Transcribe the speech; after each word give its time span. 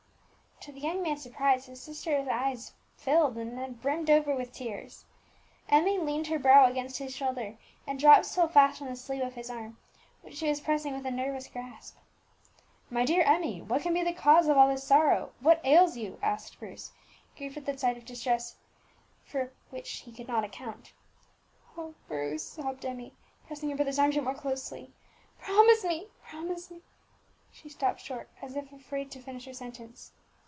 To 0.65 0.71
the 0.71 0.79
young 0.79 1.01
man's 1.01 1.23
surprise, 1.23 1.65
his 1.65 1.81
sister's 1.81 2.27
eyes 2.27 2.71
filled 2.95 3.35
and 3.35 3.57
then 3.57 3.73
brimmed 3.73 4.11
over 4.11 4.35
with 4.35 4.53
tears. 4.53 5.05
Emmie 5.67 5.97
leaned 5.97 6.27
her 6.27 6.37
brow 6.37 6.65
against 6.67 6.99
his 6.99 7.15
shoulder, 7.15 7.57
and 7.87 7.97
drops 7.99 8.35
fell 8.35 8.47
fast 8.47 8.79
on 8.79 8.87
the 8.87 8.95
sleeve 8.95 9.23
of 9.23 9.33
his 9.33 9.49
arm, 9.49 9.79
which 10.21 10.35
she 10.35 10.47
was 10.47 10.61
pressing 10.61 10.93
with 10.93 11.03
a 11.03 11.09
nervous 11.09 11.47
grasp. 11.47 11.97
"My 12.91 13.05
dear 13.05 13.23
Emmie, 13.23 13.59
what 13.63 13.81
can 13.81 13.95
be 13.95 14.03
the 14.03 14.13
cause 14.13 14.47
of 14.47 14.55
all 14.55 14.67
this 14.69 14.83
sorrow? 14.83 15.31
What 15.39 15.61
ails 15.65 15.97
you?" 15.97 16.19
asked 16.21 16.59
Bruce, 16.59 16.91
grieved 17.35 17.57
at 17.57 17.65
the 17.65 17.75
sight 17.75 17.97
of 17.97 18.05
distress 18.05 18.57
for 19.25 19.51
which 19.71 20.01
he 20.01 20.11
could 20.11 20.27
not 20.27 20.43
account. 20.43 20.93
"Oh, 21.75 21.95
Bruce!" 22.07 22.43
sobbed 22.43 22.85
Emmie, 22.85 23.15
pressing 23.47 23.71
her 23.71 23.75
brother's 23.75 23.97
arm 23.97 24.11
yet 24.11 24.23
more 24.25 24.35
closely, 24.35 24.93
"promise 25.39 25.83
me 25.83 26.09
promise 26.23 26.69
me" 26.69 26.83
She 27.51 27.67
stopped 27.67 28.01
short, 28.01 28.29
as 28.43 28.55
if 28.55 28.71
afraid 28.71 29.09
to 29.09 29.19
finish 29.19 29.45
her 29.45 29.53
sentence. 29.53 30.11